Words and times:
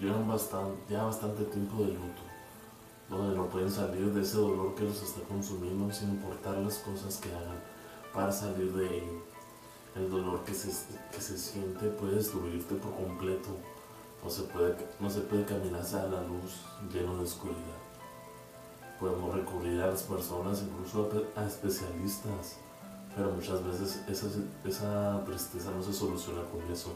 llevan 0.00 0.28
bastante, 0.28 0.92
ya 0.92 1.04
bastante 1.04 1.44
tiempo 1.44 1.82
de 1.82 1.88
luto, 1.88 2.22
donde 3.08 3.36
no 3.36 3.46
pueden 3.46 3.70
salir 3.70 4.12
de 4.12 4.22
ese 4.22 4.36
dolor 4.36 4.74
que 4.74 4.84
los 4.84 5.02
está 5.02 5.20
consumiendo 5.22 5.92
sin 5.92 6.10
importar 6.10 6.58
las 6.58 6.78
cosas 6.78 7.16
que 7.18 7.30
hagan 7.30 7.60
para 8.12 8.32
salir 8.32 8.72
de 8.72 8.98
ello. 8.98 9.22
El 9.94 10.10
dolor 10.10 10.44
que 10.44 10.52
se, 10.52 10.68
que 11.10 11.20
se 11.20 11.38
siente 11.38 11.88
puede 11.88 12.16
destruirte 12.16 12.74
por 12.74 12.94
completo, 12.94 13.48
no 14.22 14.30
se 14.30 14.42
puede, 14.42 14.76
no 15.00 15.08
se 15.08 15.20
puede 15.20 15.44
caminar 15.44 15.80
hacia 15.80 16.02
la 16.04 16.20
luz 16.22 16.60
lleno 16.92 17.16
de 17.16 17.22
oscuridad. 17.22 17.80
Podemos 19.00 19.34
recurrir 19.34 19.80
a 19.80 19.88
las 19.88 20.02
personas, 20.02 20.62
incluso 20.62 21.10
a 21.36 21.44
especialistas, 21.44 22.56
pero 23.14 23.30
muchas 23.30 23.64
veces 23.64 24.02
esa, 24.08 24.26
esa 24.64 25.24
tristeza 25.24 25.70
no 25.70 25.82
se 25.82 25.92
soluciona 25.92 26.42
con 26.50 26.60
eso. 26.70 26.92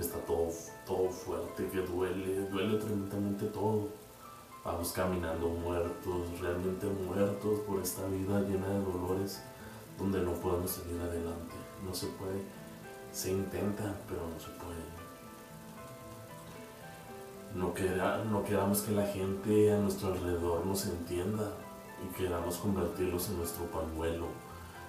Está 0.00 0.18
todo, 0.20 0.48
todo 0.86 1.10
fuerte, 1.10 1.68
que 1.68 1.80
duele, 1.82 2.48
duele 2.48 2.78
tremendamente 2.78 3.44
todo. 3.46 3.88
Vamos 4.64 4.92
caminando 4.92 5.48
muertos, 5.48 6.40
realmente 6.40 6.86
muertos 6.86 7.60
por 7.60 7.80
esta 7.80 8.06
vida 8.06 8.40
llena 8.40 8.66
de 8.68 8.82
dolores 8.82 9.42
donde 9.98 10.20
no 10.22 10.32
podemos 10.32 10.70
seguir 10.70 11.00
adelante. 11.02 11.54
No 11.84 11.94
se 11.94 12.06
puede, 12.06 12.42
se 13.12 13.30
intenta, 13.30 13.94
pero 14.08 14.22
no 14.26 14.40
se 14.40 14.48
puede. 14.58 14.80
No, 17.54 17.74
queda, 17.74 18.24
no 18.24 18.42
queramos 18.42 18.80
que 18.80 18.92
la 18.92 19.06
gente 19.06 19.72
a 19.72 19.78
nuestro 19.78 20.14
alrededor 20.14 20.64
nos 20.64 20.86
entienda 20.86 21.52
y 22.02 22.14
queramos 22.14 22.56
convertirlos 22.56 23.28
en 23.28 23.36
nuestro 23.38 23.64
pañuelo 23.66 24.28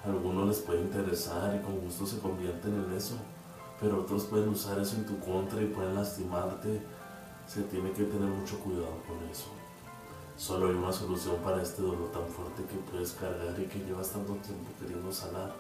a 0.03 0.09
algunos 0.09 0.47
les 0.47 0.59
puede 0.59 0.81
interesar 0.81 1.55
y 1.55 1.63
con 1.63 1.79
gusto 1.79 2.05
se 2.05 2.19
convierten 2.19 2.73
en 2.73 2.97
eso, 2.97 3.15
pero 3.81 4.01
otros 4.01 4.25
pueden 4.25 4.49
usar 4.49 4.79
eso 4.79 4.95
en 4.95 5.07
tu 5.07 5.19
contra 5.19 5.61
y 5.61 5.65
pueden 5.65 5.95
lastimarte. 5.95 6.81
Se 7.47 7.63
tiene 7.63 7.91
que 7.91 8.03
tener 8.03 8.29
mucho 8.29 8.59
cuidado 8.59 9.01
con 9.07 9.27
eso. 9.27 9.47
Solo 10.37 10.67
hay 10.67 10.75
una 10.75 10.93
solución 10.93 11.37
para 11.43 11.61
este 11.61 11.81
dolor 11.81 12.11
tan 12.11 12.27
fuerte 12.27 12.63
que 12.63 12.77
puedes 12.91 13.11
cargar 13.13 13.59
y 13.59 13.65
que 13.65 13.79
llevas 13.79 14.11
tanto 14.11 14.33
tiempo 14.35 14.69
queriendo 14.79 15.11
sanar. 15.11 15.51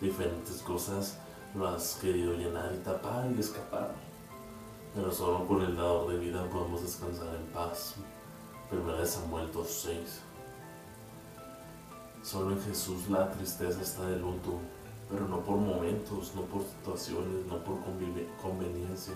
Diferentes 0.00 0.62
cosas 0.62 1.18
lo 1.54 1.68
has 1.68 1.98
querido 2.00 2.32
llenar 2.32 2.72
y 2.74 2.78
tapar 2.78 3.30
y 3.30 3.38
escapar. 3.38 3.92
Pero 4.94 5.12
solo 5.12 5.46
con 5.46 5.60
el 5.62 5.76
dador 5.76 6.10
de 6.10 6.18
vida 6.18 6.48
podemos 6.48 6.82
descansar 6.82 7.34
en 7.36 7.46
paz. 7.52 7.94
Primera 8.70 8.98
de 8.98 9.06
Samuel 9.06 9.52
2.6 9.52 9.96
Solo 12.22 12.52
en 12.52 12.62
Jesús 12.62 13.08
la 13.08 13.30
tristeza 13.30 13.80
está 13.80 14.06
de 14.06 14.16
luto, 14.16 14.58
pero 15.10 15.26
no 15.28 15.40
por 15.40 15.56
momentos, 15.56 16.32
no 16.34 16.42
por 16.42 16.62
situaciones, 16.62 17.46
no 17.46 17.58
por 17.64 17.78
conveniencia, 18.40 19.14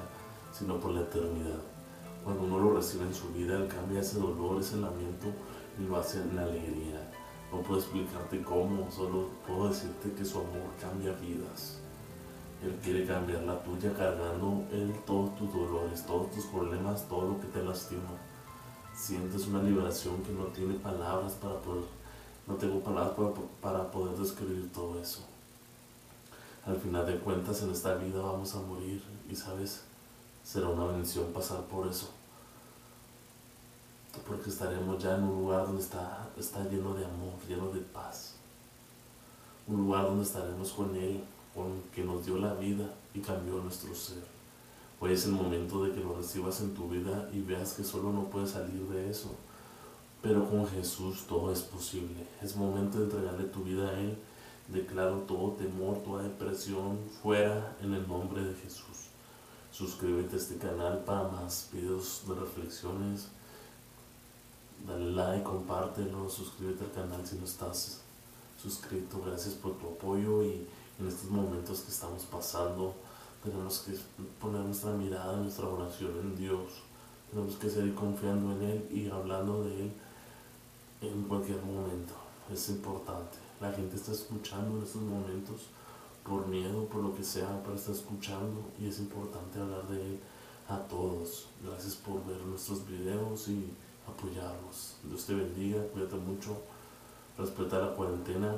sino 0.52 0.78
por 0.80 0.92
la 0.92 1.02
eternidad. 1.02 1.60
Cuando 2.24 2.44
uno 2.44 2.58
lo 2.58 2.76
recibe 2.76 3.04
en 3.04 3.14
su 3.14 3.28
vida, 3.32 3.56
Él 3.56 3.68
cambia 3.68 4.00
ese 4.00 4.18
dolor, 4.18 4.60
ese 4.60 4.76
lamento 4.76 5.26
y 5.78 5.86
lo 5.86 5.96
hace 5.96 6.22
en 6.22 6.38
alegría. 6.38 7.10
No 7.52 7.60
puedo 7.60 7.80
explicarte 7.80 8.42
cómo, 8.42 8.90
solo 8.90 9.28
puedo 9.46 9.68
decirte 9.68 10.12
que 10.12 10.24
su 10.24 10.38
amor 10.38 10.72
cambia 10.80 11.12
vidas. 11.12 11.78
Él 12.62 12.74
quiere 12.82 13.06
cambiar 13.06 13.42
la 13.42 13.62
tuya 13.62 13.92
cargando 13.92 14.64
Él 14.72 14.92
todos 15.06 15.36
tus 15.36 15.52
dolores, 15.52 16.04
todos 16.06 16.30
tus 16.30 16.44
problemas, 16.46 17.06
todo 17.08 17.32
lo 17.32 17.40
que 17.40 17.46
te 17.48 17.62
lastima. 17.62 18.10
Sientes 18.94 19.46
una 19.46 19.62
liberación 19.62 20.22
que 20.22 20.32
no 20.32 20.44
tiene 20.46 20.74
palabras 20.74 21.32
para 21.34 21.60
poder 21.60 21.84
no 22.46 22.54
tengo 22.56 22.80
palabras 22.80 23.14
para, 23.60 23.90
poder 23.90 24.16
describir 24.18 24.70
todo 24.72 25.00
eso. 25.00 25.20
Al 26.66 26.76
final 26.78 27.06
de 27.06 27.18
cuentas, 27.18 27.62
en 27.62 27.70
esta 27.70 27.94
vida 27.94 28.20
vamos 28.20 28.54
a 28.54 28.60
morir 28.60 29.02
y 29.30 29.34
sabes, 29.34 29.82
será 30.42 30.68
una 30.68 30.86
bendición 30.86 31.32
pasar 31.32 31.60
por 31.62 31.86
eso. 31.86 32.10
Porque 34.26 34.50
estaremos 34.50 35.02
ya 35.02 35.16
en 35.16 35.24
un 35.24 35.42
lugar 35.42 35.66
donde 35.66 35.82
está, 35.82 36.28
está 36.39 36.64
lleno 36.64 36.94
de 36.94 37.05
amor, 37.05 37.34
lleno 37.48 37.68
de 37.68 37.80
paz. 37.80 38.36
Un 39.66 39.78
lugar 39.78 40.05
donde 40.05 40.24
estaremos 40.24 40.72
con 40.72 40.94
Él, 40.94 41.22
con 41.55 41.83
que 41.94 42.05
nos 42.05 42.24
dio 42.24 42.39
la 42.39 42.55
vida 42.55 42.89
y 43.12 43.20
cambió 43.20 43.55
nuestro 43.55 43.94
ser. 43.94 44.24
Hoy 45.00 45.12
es 45.12 45.27
el 45.27 45.33
momento 45.33 45.84
de 45.84 45.92
que 45.92 46.00
lo 46.00 46.16
recibas 46.16 46.60
en 46.60 46.74
tu 46.74 46.89
vida 46.89 47.28
y 47.33 47.40
veas 47.40 47.74
que 47.74 47.84
solo 47.84 48.12
no 48.12 48.24
puedes 48.24 48.50
salir 48.50 48.89
de 48.89 49.10
eso 49.10 49.34
pero 50.24 50.48
con 50.48 50.66
Jesús 50.66 51.27
todo 51.28 51.52
es 51.52 51.60
posible. 51.60 52.27
Es 52.40 52.56
momento 52.56 52.96
de 52.98 53.05
entregarle 53.05 53.44
tu 53.44 53.62
vida 53.62 53.90
a 53.90 54.00
Él. 54.00 54.16
Declaro 54.69 55.19
todo 55.29 55.52
temor, 55.52 55.98
toda 55.98 56.23
depresión 56.23 56.98
fuera 57.23 57.77
en 57.83 57.95
el 57.95 58.08
nombre 58.08 58.42
de 58.42 58.55
Jesús. 58.55 59.08
Suscríbete 59.70 60.36
a 60.36 60.39
este 60.39 60.57
canal 60.57 61.05
para 61.05 61.29
más 61.29 61.69
videos 61.73 62.23
de 62.27 62.35
reflexiones. 62.35 63.29
Dale 64.86 65.11
like, 65.13 65.45
compártelo, 65.45 66.29
suscríbete 66.30 66.85
al 66.85 66.92
canal 66.92 67.27
si 67.27 67.36
no 67.36 67.45
estás 67.45 68.01
suscrito. 68.61 69.20
Gracias 69.25 69.55
por 69.55 69.73
tu 69.79 69.89
apoyo 69.89 70.42
y 70.42 70.67
en 70.98 71.08
estos 71.08 71.31
momentos 71.31 71.81
que 71.81 71.91
estamos 71.91 72.23
pasando 72.25 72.95
tenemos 73.42 73.81
que 73.81 73.92
poner 74.41 74.63
nuestra 74.63 74.92
mirada, 74.92 75.36
nuestra 75.36 75.67
oración 75.67 76.13
en 76.23 76.36
Dios. 76.36 76.73
Tenemos 77.31 77.57
que 77.57 77.69
seguir 77.69 77.95
confiando 77.95 78.52
en 78.52 78.63
Él 78.63 78.89
y 78.91 79.11
hablando 79.11 79.64
de 79.64 79.83
Él 79.83 79.92
en 81.02 81.23
cualquier 81.25 81.61
momento. 81.61 81.93
Es 82.52 82.68
importante. 82.68 83.38
La 83.60 83.72
gente 83.72 83.96
está 83.96 84.12
escuchando 84.12 84.77
en 84.77 84.84
estos 84.84 85.02
momentos 85.02 85.62
por 86.24 86.46
miedo, 86.46 86.86
por 86.86 87.02
lo 87.02 87.14
que 87.14 87.22
sea, 87.22 87.60
pero 87.62 87.74
está 87.74 87.92
escuchando 87.92 88.62
y 88.78 88.88
es 88.88 88.98
importante 88.98 89.58
hablar 89.58 89.86
de 89.88 90.00
él 90.00 90.20
a 90.68 90.78
todos. 90.78 91.46
Gracias 91.62 91.94
por 91.94 92.24
ver 92.27 92.40
nuestros 92.42 92.86
videos 92.86 93.48
y 93.48 93.70
apoyarnos. 94.06 94.96
Dios 95.04 95.24
te 95.24 95.34
bendiga, 95.34 95.83
cuídate 95.88 96.16
mucho, 96.16 96.56
respeta 97.38 97.78
la 97.78 97.94
cuarentena 97.94 98.56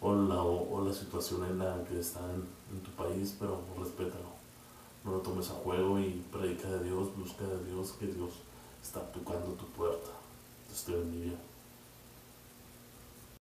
o 0.00 0.14
la, 0.14 0.42
o, 0.42 0.84
la 0.84 0.92
situación 0.92 1.44
en 1.44 1.58
la 1.58 1.82
que 1.84 1.98
está 1.98 2.20
en, 2.32 2.80
tu 2.82 2.90
país, 2.92 3.36
pero 3.38 3.60
respétalo. 3.78 4.34
No 5.04 5.12
lo 5.12 5.18
tomes 5.18 5.50
a 5.50 5.54
juego 5.54 5.98
y 6.00 6.24
predica 6.32 6.68
de 6.68 6.84
Dios, 6.84 7.16
busca 7.16 7.44
de 7.44 7.64
Dios, 7.64 7.92
que 7.92 8.06
Dios 8.06 8.30
está 8.82 9.00
tocando 9.12 9.52
tu 9.52 9.66
puerta. 9.66 10.10
Dios 10.68 10.84
te 10.84 10.92
bendiga. 10.92 11.36